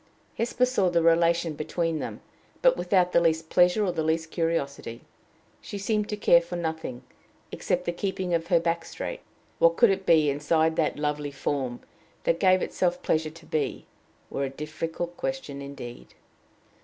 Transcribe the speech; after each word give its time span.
Hesper 0.35 0.65
saw 0.65 0.89
the 0.89 1.03
relation 1.03 1.53
between 1.53 1.99
them, 1.99 2.21
but 2.63 2.75
without 2.75 3.11
the 3.11 3.19
least 3.21 3.51
pleasure 3.51 3.85
or 3.85 3.91
the 3.91 4.01
least 4.01 4.31
curiosity. 4.31 5.01
She 5.61 5.77
seemed 5.77 6.09
to 6.09 6.17
care 6.17 6.41
for 6.41 6.55
nothing 6.55 7.03
except 7.51 7.85
the 7.85 7.91
keeping 7.91 8.33
of 8.33 8.47
her 8.47 8.59
back 8.59 8.83
straight. 8.83 9.19
What 9.59 9.75
could 9.77 9.91
it 9.91 10.07
be, 10.07 10.27
inside 10.31 10.75
that 10.77 10.97
lovely 10.97 11.29
form, 11.29 11.81
that 12.23 12.39
gave 12.39 12.63
itself 12.63 13.03
pleasure 13.03 13.29
to 13.29 13.45
be, 13.45 13.85
were 14.31 14.45
a 14.45 14.49
difficult 14.49 15.17
question 15.17 15.61
indeed. 15.61 16.15